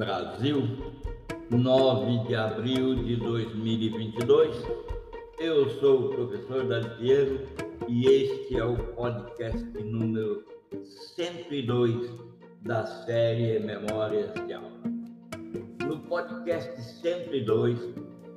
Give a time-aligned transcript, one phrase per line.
[0.00, 0.62] Brasil,
[1.50, 4.56] 9 de abril de 2022.
[5.38, 7.40] Eu sou o professor Dalpiero
[7.86, 10.42] e este é o podcast número
[11.16, 12.12] 102
[12.62, 14.70] da série Memórias de Aula.
[15.86, 17.78] No podcast 102,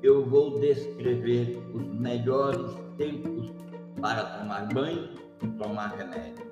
[0.01, 3.53] eu vou descrever os melhores tempos
[4.01, 5.07] para tomar banho
[5.41, 6.43] e tomar remédio.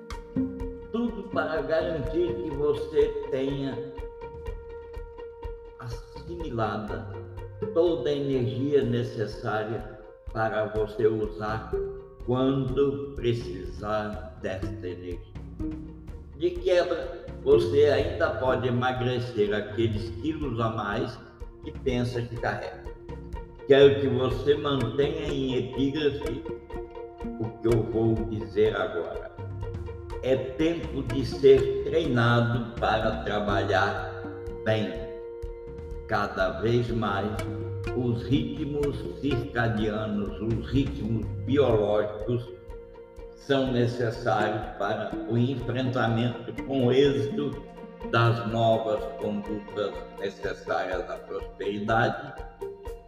[0.90, 3.91] Tudo para garantir que você tenha
[6.32, 7.06] assimilada
[7.74, 9.98] toda a energia necessária
[10.32, 11.70] para você usar
[12.26, 15.18] quando precisar desta energia.
[16.36, 21.18] De quebra, você ainda pode emagrecer aqueles quilos a mais
[21.64, 22.82] que pensa que carrega.
[23.66, 26.42] Quero que você mantenha em epígrafe
[27.38, 29.30] o que eu vou dizer agora.
[30.22, 34.12] É tempo de ser treinado para trabalhar
[34.64, 35.11] bem
[36.12, 37.26] cada vez mais
[37.96, 42.52] os ritmos circadianos, os ritmos biológicos
[43.34, 47.50] são necessários para o enfrentamento com êxito
[48.10, 52.34] das novas condutas necessárias à prosperidade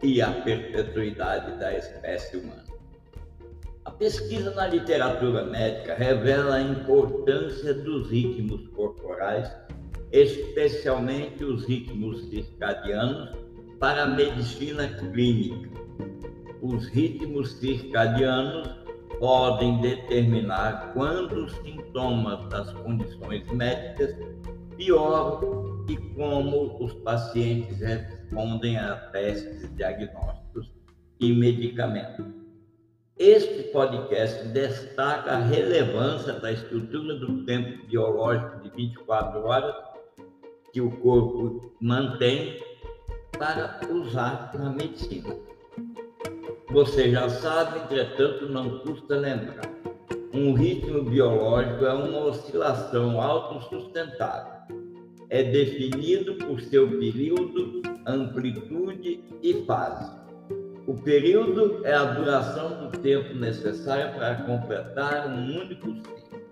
[0.02, 2.64] e à perpetuidade da espécie humana.
[3.84, 9.54] A pesquisa na literatura médica revela a importância dos ritmos corporais
[10.14, 13.30] especialmente os ritmos circadianos,
[13.80, 15.68] para a medicina clínica.
[16.62, 18.68] Os ritmos circadianos
[19.18, 24.14] podem determinar quando os sintomas das condições médicas
[24.76, 30.70] pioram e como os pacientes respondem a testes diagnósticos
[31.18, 32.24] e medicamentos.
[33.18, 39.93] Este podcast destaca a relevância da estrutura do tempo biológico de 24 horas
[40.74, 42.60] que o corpo mantém
[43.38, 45.36] para usar na medicina.
[46.72, 49.70] Você já sabe, entretanto, não custa lembrar.
[50.32, 54.52] Um ritmo biológico é uma oscilação autossustentável.
[55.30, 60.10] É definido por seu período, amplitude e fase.
[60.88, 66.42] O período é a duração do tempo necessário para completar um único ciclo.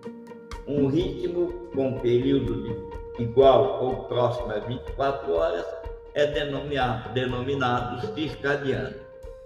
[0.65, 5.65] Um ritmo com período de igual ou próximo a 24 horas
[6.13, 8.95] é denominado, denominado circadiano.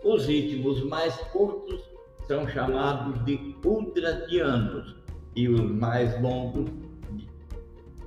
[0.04, 1.82] Os ritmos mais curtos
[2.28, 4.96] são chamados de ultradianos
[5.36, 6.70] e os mais longos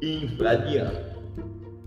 [0.01, 1.11] de infradianos.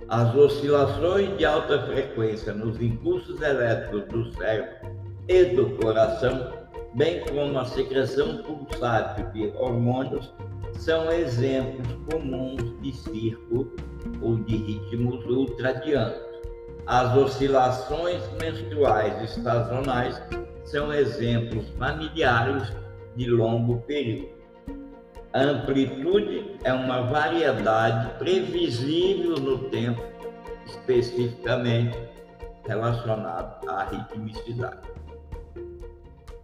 [0.09, 4.91] As oscilações de alta frequência nos impulsos elétricos do cérebro
[5.27, 6.62] e do coração,
[6.95, 10.31] bem como a secreção pulsátil de hormônios,
[10.73, 13.71] são exemplos comuns de circo
[14.21, 16.21] ou de ritmos ultradianos.
[16.85, 20.21] As oscilações menstruais estacionais
[20.65, 22.73] são exemplos familiares
[23.15, 24.33] de longo período.
[25.31, 30.03] A amplitude é uma variedade previsível no tempo,
[30.65, 31.97] especificamente
[32.67, 34.93] relacionada à ritmicidade.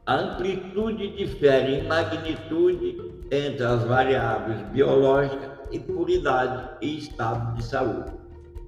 [0.09, 2.99] A amplitude difere em magnitude
[3.29, 8.11] entre as variáveis biológica e puridade e estado de saúde.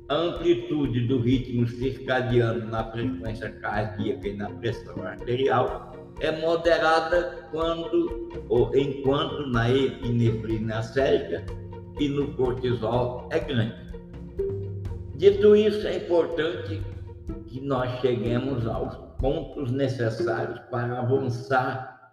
[0.07, 8.30] A amplitude do ritmo circadiano na frequência cardíaca e na pressão arterial é moderada quando
[8.47, 11.44] ou enquanto na epinefrina sérica
[12.00, 13.74] e no cortisol é grande.
[15.16, 16.80] Dito isso, é importante
[17.47, 22.12] que nós cheguemos aos pontos necessários para avançar,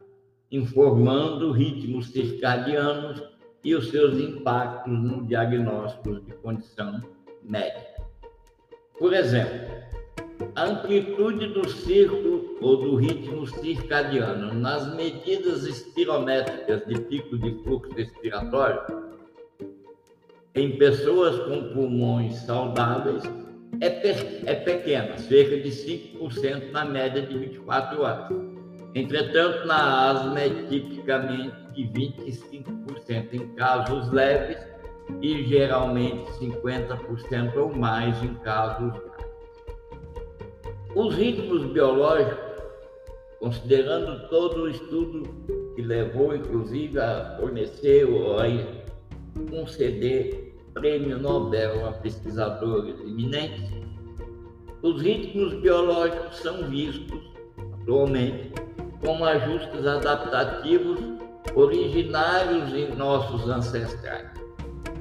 [0.52, 3.22] informando ritmos circadianos
[3.64, 7.02] e os seus impactos no diagnóstico de condição
[7.42, 8.02] médica.
[8.98, 9.68] Por exemplo,
[10.54, 17.92] a amplitude do círculo ou do ritmo circadiano nas medidas espirométricas de pico de fluxo
[17.94, 19.08] respiratório
[20.54, 23.22] em pessoas com pulmões saudáveis
[23.80, 28.28] é, é pequena, cerca de 5% na média de 24 horas.
[28.94, 34.58] Entretanto, na asma é tipicamente de 25% em casos leves
[35.22, 39.18] e geralmente 50% ou mais em casos graves.
[40.94, 42.62] Os ritmos biológicos,
[43.38, 45.22] considerando todo o estudo
[45.76, 48.46] que levou, inclusive, a fornecer ou a
[49.50, 50.47] conceder
[50.78, 53.68] prêmio Nobel a pesquisadores eminentes,
[54.82, 57.20] os ritmos biológicos são vistos
[57.80, 58.52] atualmente
[59.04, 61.00] como ajustes adaptativos
[61.54, 64.30] originários em nossos ancestrais,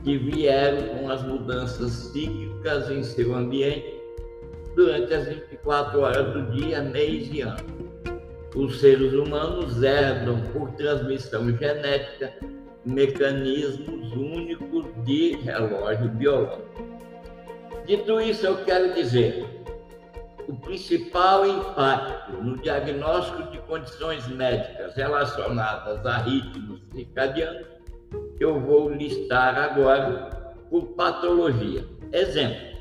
[0.03, 3.95] que vieram com as mudanças cíclicas em seu ambiente
[4.75, 7.77] durante as 24 horas do dia, mês e ano.
[8.55, 12.33] Os seres humanos herdam por transmissão genética
[12.87, 14.76] mecanismos únicos
[15.07, 16.61] de relógio biológico.
[17.87, 19.47] Dito isso, eu quero dizer,
[20.47, 27.65] o principal impacto no diagnóstico de condições médicas relacionadas a ritmos circadianos,
[28.39, 31.85] eu vou listar agora por patologia.
[32.11, 32.77] Exemplo,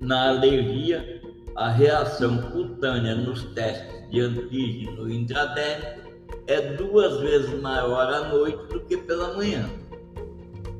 [0.00, 1.22] na alergia,
[1.54, 6.08] a reação cutânea nos testes de antígeno intradérmico
[6.48, 9.68] é duas vezes maior à noite do que pela manhã.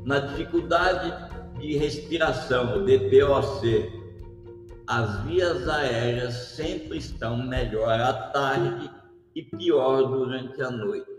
[0.08, 1.12] Na dificuldade
[1.60, 3.93] de respiração, DPOC,
[4.87, 8.90] as vias aéreas sempre estão melhor à tarde
[9.34, 11.10] e pior durante a noite.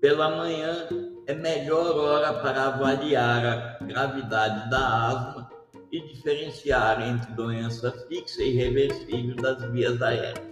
[0.00, 0.86] Pela manhã
[1.26, 3.44] é melhor hora para avaliar
[3.80, 5.50] a gravidade da asma
[5.90, 10.49] e diferenciar entre doença fixa e reversível das vias aéreas.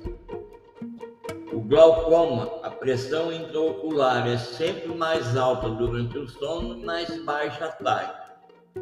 [1.68, 8.12] Glaucoma, a pressão intraocular é sempre mais alta durante o sono mais baixa à tarde.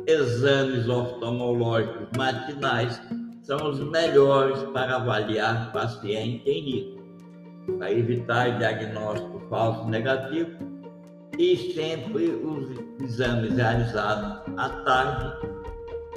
[0.06, 3.02] Exames oftalmológicos matinais
[3.42, 10.56] são os melhores para avaliar paciente em risco, para evitar diagnóstico falso negativo
[11.36, 12.68] e sempre os
[13.02, 15.48] exames realizados à tarde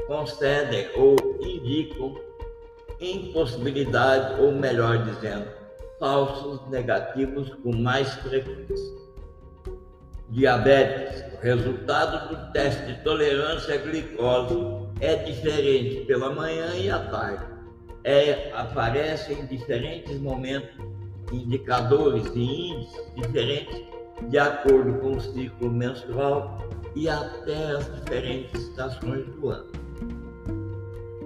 [0.05, 2.13] concedem ou indicam
[3.01, 5.47] impossibilidade, ou melhor dizendo,
[5.99, 8.99] falsos negativos com mais frequência.
[10.29, 11.23] Diabetes.
[11.33, 17.45] O resultado do teste de tolerância à glicose é diferente pela manhã e à tarde.
[18.03, 20.77] É, aparece em diferentes momentos
[21.31, 23.81] indicadores e índices diferentes
[24.29, 26.57] de acordo com o ciclo menstrual
[26.95, 29.71] e até as diferentes estações do ano.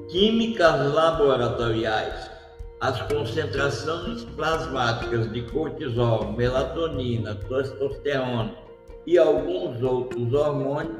[0.10, 2.33] Químicas laboratoriais.
[2.84, 8.54] As concentrações plasmáticas de cortisol, melatonina, testosterona
[9.08, 10.98] e alguns outros hormônios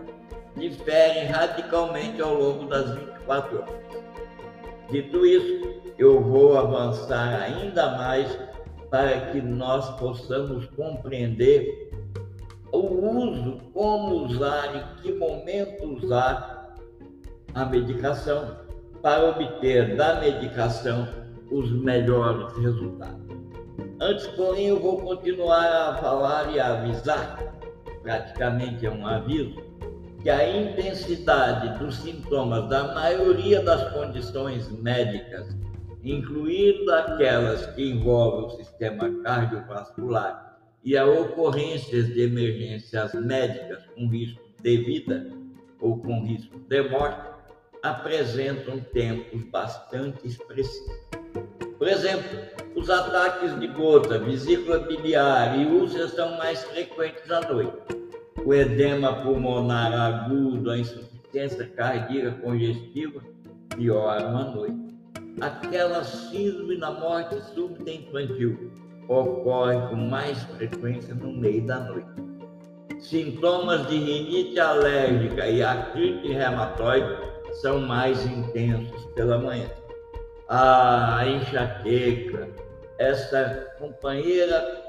[0.56, 3.76] diferem radicalmente ao longo das 24 horas.
[4.92, 8.34] Dito isso, eu vou avançar ainda mais
[8.90, 11.92] para que nós possamos compreender
[12.72, 16.78] o uso, como usar, em que momento usar
[17.54, 18.56] a medicação
[19.02, 21.23] para obter da medicação
[21.54, 23.38] os melhores resultados.
[24.02, 27.56] Antes, porém, eu vou continuar a falar e a avisar,
[28.02, 29.62] praticamente é um aviso,
[30.22, 35.56] que a intensidade dos sintomas da maioria das condições médicas,
[36.04, 44.42] incluindo aquelas que envolvem o sistema cardiovascular e a ocorrências de emergências médicas com risco
[44.62, 45.30] de vida
[45.80, 47.33] ou com risco de morte,
[47.84, 50.96] apresentam tempos bastante expressivos.
[51.78, 52.40] Por exemplo,
[52.78, 57.74] os ataques de gota, vesícula biliar e úlceras são mais frequentes à noite.
[58.46, 63.22] O edema pulmonar agudo, a insuficiência cardíaca congestiva
[63.76, 64.96] pioram à noite.
[65.42, 68.72] Aquela síndrome da morte súbita infantil
[69.10, 72.08] ocorre com mais frequência no meio da noite.
[73.00, 79.70] Sintomas de rinite alérgica e artrite reumatoide são mais intensos pela manhã.
[80.50, 82.50] A enxaqueca,
[83.00, 84.84] essa companheira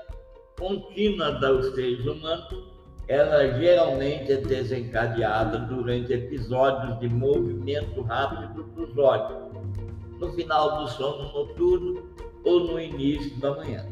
[0.59, 2.75] contínua dos seres humanos,
[3.09, 9.53] ela geralmente é desencadeada durante episódios de movimento rápido dos olhos,
[10.19, 13.87] no final do sono noturno ou no início da manhã.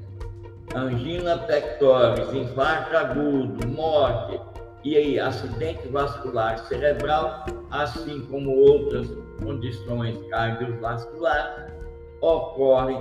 [0.75, 4.41] Angina pectoris, infarto agudo, morte,
[4.85, 9.09] e aí, acidente vascular cerebral, assim como outras
[9.41, 11.73] condições cardiovasculares,
[12.21, 13.01] ocorrem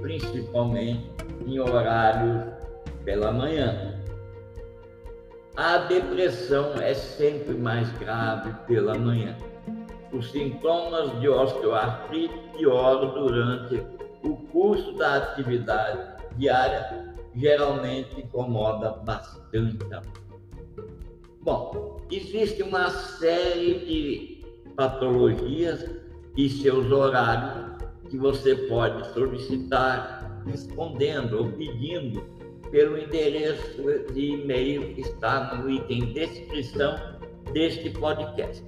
[0.00, 1.10] principalmente
[1.46, 2.46] em horários
[3.04, 3.94] pela manhã.
[5.56, 9.36] A depressão é sempre mais grave pela manhã.
[10.12, 13.84] Os sintomas de osteoartrite pioram durante
[14.22, 15.98] o curso da atividade
[16.36, 19.76] diária, geralmente incomoda bastante
[21.48, 24.44] Bom, existe uma série de
[24.76, 25.82] patologias
[26.36, 27.78] e seus horários
[28.10, 32.20] que você pode solicitar respondendo ou pedindo
[32.70, 36.94] pelo endereço de e-mail que está no item descrição
[37.54, 38.62] deste podcast.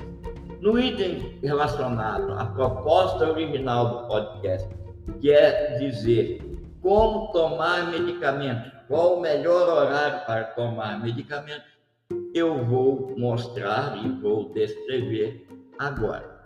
[0.63, 4.67] No item relacionado à proposta original do podcast,
[5.21, 6.41] que é dizer
[6.81, 11.80] como tomar medicamentos, qual o melhor horário para tomar medicamentos,
[12.35, 15.47] eu vou mostrar e vou descrever
[15.79, 16.41] agora.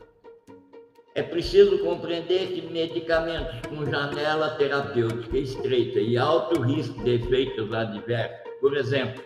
[1.14, 8.36] É preciso compreender que medicamentos com janela terapêutica estreita e alto risco de efeitos adversos,
[8.60, 9.22] por exemplo,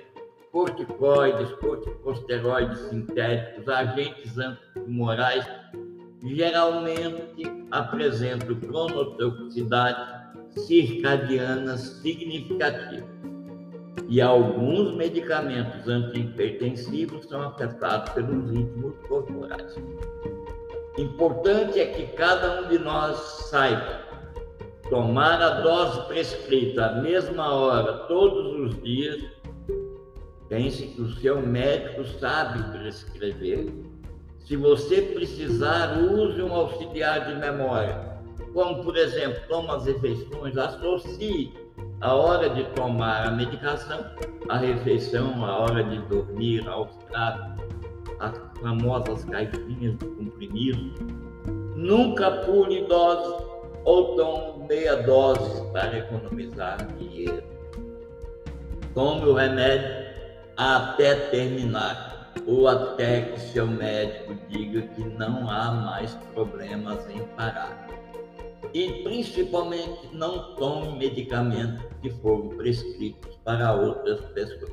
[0.53, 5.47] corticoides, corticosteroides sintéticos, agentes antitumorais,
[6.23, 10.19] geralmente apresentam cronotoxicidade
[10.50, 13.07] circadiana significativa.
[14.09, 19.77] E alguns medicamentos antihipertensivos são afetados pelos ritmos corporais.
[20.97, 23.17] Importante é que cada um de nós
[23.50, 24.00] saiba
[24.88, 29.23] tomar a dose prescrita à mesma hora, todos os dias.
[30.49, 33.71] Pense que o seu médico sabe prescrever.
[34.38, 38.09] Se você precisar, use um auxiliar de memória
[38.53, 41.53] como por exemplo, toma as refeições, associe
[42.00, 44.05] a hora de tomar a medicação,
[44.49, 47.64] a refeição, a hora de dormir, aos tratos,
[48.21, 50.93] as famosas caixinhas de comprimidos.
[51.75, 53.45] Nunca pule dose
[53.85, 57.43] ou tome meia dose para economizar dinheiro.
[58.95, 60.09] Tome o remédio
[60.57, 67.87] até terminar ou até que seu médico diga que não há mais problemas em parar
[68.75, 74.72] e principalmente não tome medicamentos que foram prescritos para outras pessoas.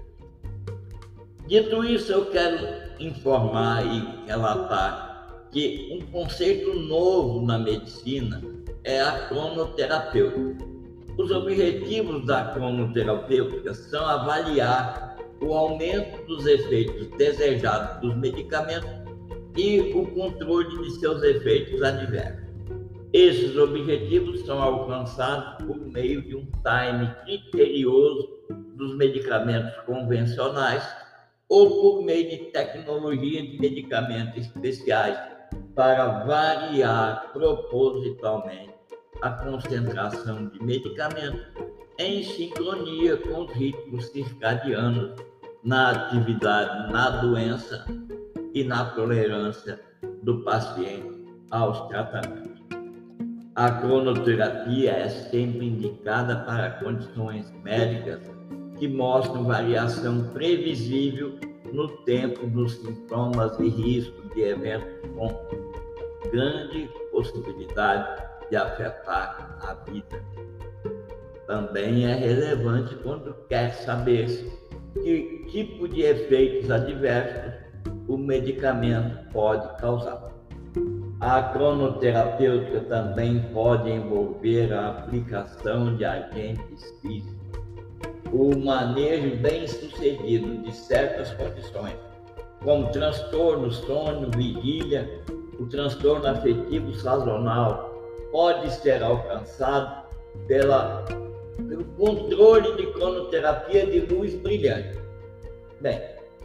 [1.47, 2.57] Dito isso, eu quero
[2.99, 8.41] informar e relatar que um conceito novo na medicina
[8.83, 10.65] é a cronoterapêutica.
[11.17, 18.89] Os objetivos da cronoterapêutica são avaliar o aumento dos efeitos desejados dos medicamentos
[19.55, 22.44] e o controle de seus efeitos adversos.
[23.15, 28.29] Esses objetivos são alcançados por meio de um time criterioso
[28.75, 30.85] dos medicamentos convencionais
[31.47, 35.17] ou por meio de tecnologia de medicamentos especiais
[35.73, 38.73] para variar propositalmente
[39.21, 41.39] a concentração de medicamentos
[41.97, 45.15] em sincronia com os ritmos circadianos
[45.63, 47.85] na atividade, na doença
[48.53, 49.79] e na tolerância
[50.21, 52.54] do paciente aos tratamentos.
[53.55, 58.19] A cronoterapia é sempre indicada para condições médicas
[58.77, 61.39] que mostram variação previsível
[61.71, 65.29] no tempo dos sintomas e risco de eventos com
[66.29, 70.21] grande possibilidade de afetar a vida.
[71.47, 74.27] Também é relevante quando quer saber
[74.95, 77.53] que tipo de efeitos adversos
[78.09, 80.34] o medicamento pode causar.
[81.21, 87.33] A cronoterapêutica também pode envolver a aplicação de agentes físicos,
[88.33, 91.95] o manejo bem sucedido de certas condições,
[92.61, 95.21] como transtorno, sono, vigília,
[95.57, 97.93] o transtorno afetivo sazonal,
[98.33, 100.03] pode ser alcançado
[100.47, 101.05] pela,
[101.69, 104.99] pelo controle de cronoterapia de luz brilhante.
[105.79, 106.01] Bem,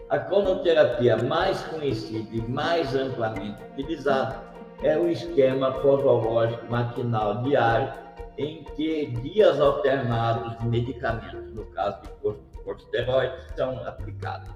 [0.08, 4.50] a cronoterapia mais conhecida e mais amplamente utilizada
[4.82, 7.92] é o esquema posológico matinal diário,
[8.38, 14.50] em que dias alternados de medicamentos, no caso de corticosteroides, são aplicados.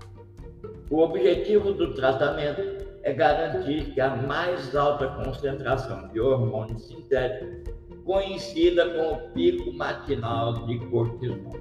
[0.90, 2.62] O objetivo do tratamento
[3.02, 7.70] é garantir que a mais alta concentração de hormônio sintético
[8.04, 11.52] coincida com o pico matinal de cortisol.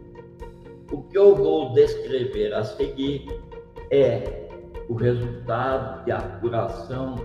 [0.92, 3.26] O que eu vou descrever a seguir
[3.92, 4.48] é
[4.88, 7.16] o resultado de apuração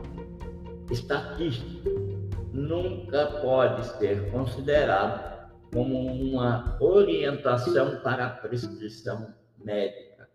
[0.91, 1.91] estatística
[2.53, 10.29] nunca pode ser considerado como uma orientação para a prescrição médica.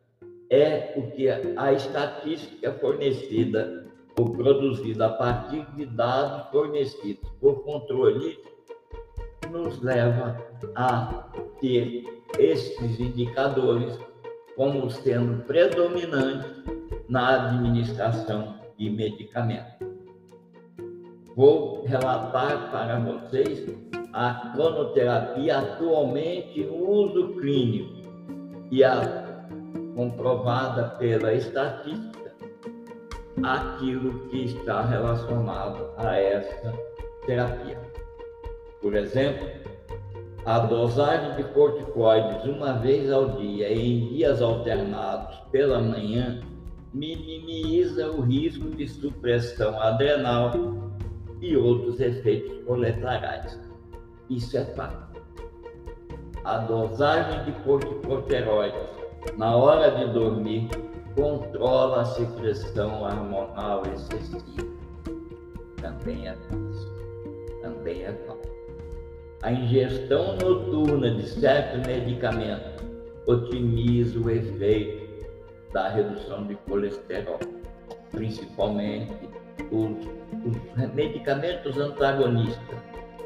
[0.50, 3.88] É o que a estatística fornecida
[4.20, 8.38] ou produzida a partir de dados fornecidos por controle
[9.50, 10.38] nos leva
[10.76, 11.30] a
[11.60, 12.04] ter
[12.38, 13.98] esses indicadores
[14.56, 16.64] como sendo predominantes
[17.10, 19.73] na administração de medicamentos
[21.36, 23.68] vou relatar para vocês
[24.14, 28.04] a cronoterapia atualmente em uso clínico
[28.70, 29.24] e a
[29.96, 32.14] comprovada pela estatística
[33.44, 36.74] aquilo que está relacionado a essa
[37.26, 37.80] terapia.
[38.82, 39.48] Por exemplo,
[40.46, 46.42] a dosagem de corticoides uma vez ao dia em dias alternados pela manhã
[46.94, 50.52] minimiza o risco de supressão adrenal
[51.44, 53.60] e outros efeitos colaterais.
[54.30, 55.22] Isso é fato.
[56.46, 58.80] A dosagem de corticosteroides
[59.38, 60.70] na hora de dormir
[61.16, 64.74] controla a secreção hormonal excessiva.
[65.82, 67.62] Também é fácil.
[67.62, 68.54] Também é fácil.
[69.42, 72.84] A ingestão noturna de certo medicamento
[73.28, 75.28] otimiza o efeito
[75.74, 77.40] da redução de colesterol,
[78.12, 79.14] principalmente
[79.74, 80.08] os,
[80.46, 82.78] os medicamentos antagonistas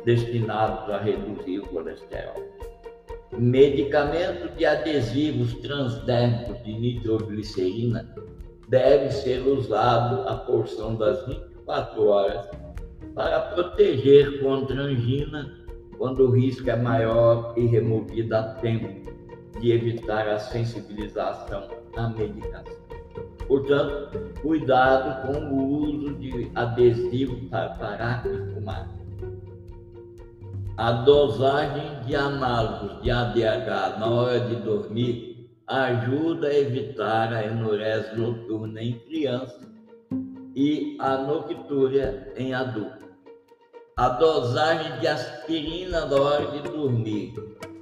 [0.06, 2.36] destinados a reduzir o colesterol.
[3.38, 8.08] Medicamento de adesivos transdérmicos de nitroglicerina
[8.70, 12.50] deve ser usado a porção das 24 horas
[13.14, 15.54] para proteger contra angina
[15.98, 19.12] quando o risco é maior e removido a tempo
[19.60, 22.77] de evitar a sensibilização à medicação.
[23.48, 28.88] Portanto, cuidado com o uso de adesivo para parar de fumar.
[30.78, 38.16] A dosagem de análogos de ADH na hora de dormir ajuda a evitar a enurese
[38.16, 39.68] noturna em crianças
[40.56, 43.08] e a noctúria em adultos.
[43.96, 47.34] A dosagem de aspirina na hora de dormir,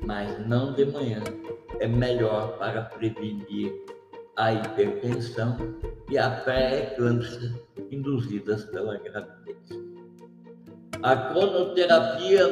[0.05, 1.21] mas não de manhã,
[1.79, 3.73] é melhor para prevenir
[4.37, 5.57] a hipertensão
[6.09, 7.53] e a pré-eclâmpsia
[7.91, 9.57] induzidas pela gravidez.
[11.01, 12.47] A cronoterapia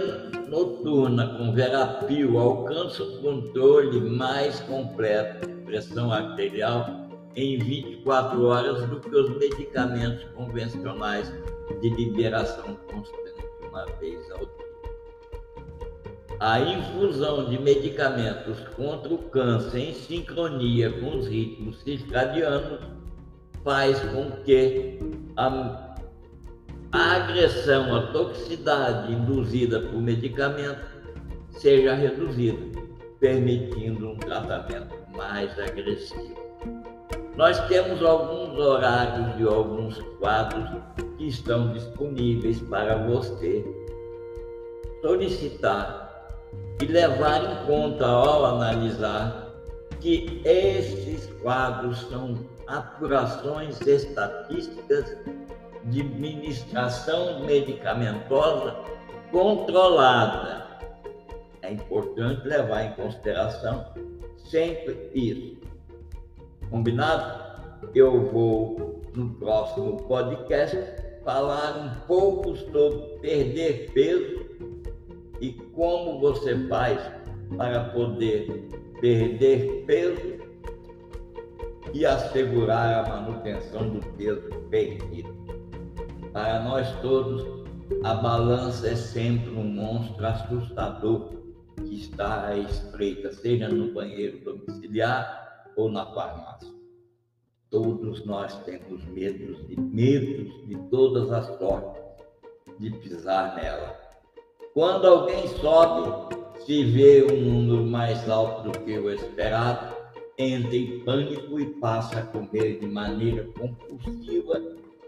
[0.48, 6.86] noturna com verapil alcança o controle mais completo de pressão arterial
[7.36, 11.34] em 24 horas do que os medicamentos convencionais
[11.82, 14.73] de liberação constante uma vez ao dia.
[16.46, 22.82] A infusão de medicamentos contra o câncer em sincronia com os ritmos circadianos
[23.64, 25.00] faz com que
[25.38, 25.96] a,
[26.92, 30.86] a agressão, a toxicidade induzida por medicamento
[31.52, 32.60] seja reduzida,
[33.22, 36.36] permitindo um tratamento mais agressivo.
[37.38, 40.70] Nós temos alguns horários de alguns quadros
[41.18, 43.64] que estão disponíveis para você
[45.02, 46.13] solicitar
[46.82, 49.54] e levar em conta ao analisar
[50.00, 52.38] que esses quadros são
[52.68, 55.18] apurações estatísticas
[55.86, 58.76] de administração medicamentosa
[59.32, 60.64] controlada.
[61.62, 63.86] É importante levar em consideração
[64.46, 65.58] sempre isso.
[66.70, 67.44] Combinado?
[67.94, 70.78] Eu vou no próximo podcast
[71.24, 74.43] falar um pouco sobre perder peso
[75.44, 76.98] e como você faz
[77.58, 78.70] para poder
[79.02, 80.42] perder peso
[81.94, 85.36] e assegurar a manutenção do peso perdido.
[86.32, 87.46] Para nós todos,
[88.06, 91.34] a balança é sempre um monstro assustador
[91.76, 96.72] que está à espreita, seja no banheiro domiciliar ou na farmácia.
[97.70, 102.02] Todos nós temos medos de medos de todas as sortes
[102.80, 104.03] de pisar nela.
[104.74, 109.96] Quando alguém sobe, se vê um número mais alto do que o esperado,
[110.36, 114.60] entra em pânico e passa a comer de maneira compulsiva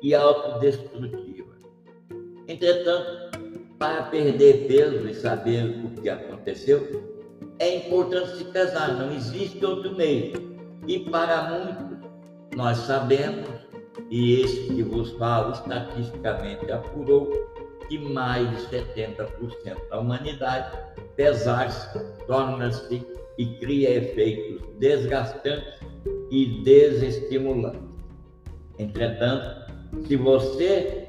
[0.03, 1.55] e autodestrutiva.
[2.47, 3.39] Entretanto,
[3.79, 7.03] para perder peso e saber o que aconteceu,
[7.57, 10.33] é importante se pesar, não existe outro meio.
[10.87, 12.07] E para muitos,
[12.55, 13.49] nós sabemos,
[14.11, 17.54] e esse que vos falo estatisticamente apurou,
[17.87, 20.77] que mais de 70% da humanidade,
[21.15, 23.05] pesar-se, torna-se
[23.37, 25.79] e cria efeitos desgastantes
[26.31, 27.81] e desestimulantes.
[28.77, 29.71] Entretanto,
[30.07, 31.05] se você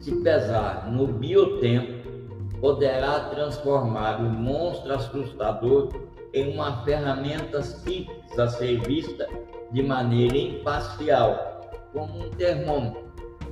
[0.00, 2.00] se pesar no biotempo,
[2.60, 5.88] poderá transformar o monstro assustador
[6.32, 9.28] em uma ferramenta simples a ser vista
[9.72, 12.99] de maneira imparcial, como um termômetro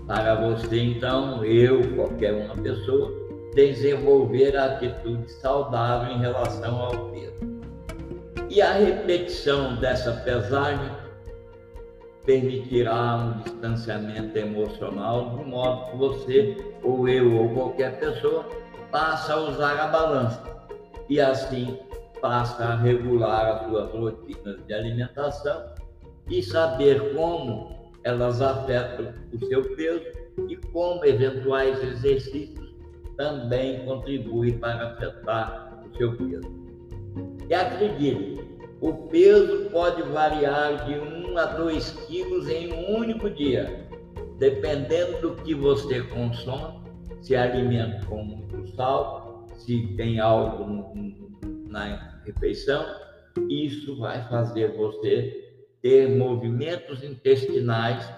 [0.09, 3.13] para você, então, eu, qualquer uma pessoa,
[3.55, 7.37] desenvolver a atitude saudável em relação ao peso.
[8.49, 10.91] E a repetição dessa pesagem
[12.25, 18.47] permitirá um distanciamento emocional, de modo que você, ou eu, ou qualquer pessoa,
[18.91, 20.43] passa a usar a balança
[21.11, 21.79] e assim
[22.23, 25.67] passa a regular as suas rotinas de alimentação
[26.29, 27.78] e saber como
[28.09, 30.07] elas afetam o seu peso
[30.49, 32.75] e como eventuais exercícios
[33.17, 36.51] também contribuem para afetar o seu peso.
[37.49, 38.41] E acredite,
[38.81, 43.87] o peso pode variar de 1 a 2 quilos em um único dia,
[44.39, 46.81] dependendo do que você consome,
[47.21, 50.95] se alimento com muito sal, se tem algo
[51.67, 52.87] na refeição,
[53.51, 55.48] isso vai fazer você
[55.83, 58.09] ter movimentos intestinais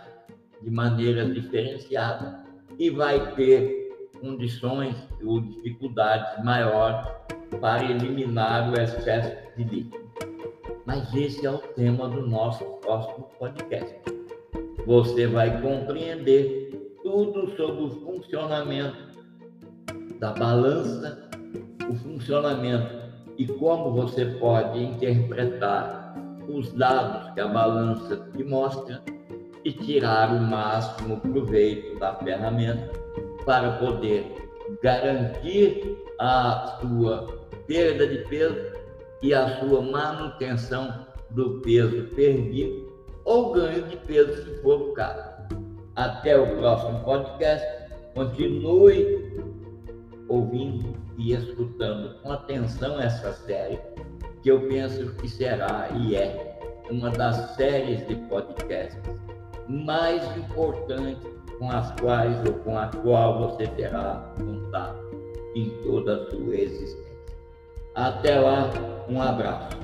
[0.62, 2.44] de maneira diferenciada
[2.78, 7.06] e vai ter condições ou dificuldades maiores
[7.60, 10.10] para eliminar o excesso de líquido.
[10.86, 13.96] Mas esse é o tema do nosso próximo podcast.
[14.86, 19.10] Você vai compreender tudo sobre o funcionamento
[20.18, 21.28] da balança,
[21.88, 23.00] o funcionamento
[23.38, 25.99] e como você pode interpretar
[26.56, 29.02] os dados que a balança te mostra
[29.64, 32.90] e tirar o máximo proveito da ferramenta
[33.44, 34.24] para poder
[34.82, 37.26] garantir a sua
[37.66, 38.72] perda de peso
[39.22, 42.90] e a sua manutenção do peso perdido
[43.24, 45.30] ou ganho de peso, se for o caso.
[45.94, 47.80] Até o próximo podcast.
[48.14, 49.30] Continue
[50.28, 53.78] ouvindo e escutando com atenção essa série,
[54.42, 56.58] que eu penso que será e é
[56.90, 59.00] uma das séries de podcasts
[59.68, 64.98] mais importantes com as quais ou com a qual você terá contato
[65.54, 67.10] em toda a sua existência.
[67.94, 68.70] Até lá,
[69.08, 69.76] um abraço.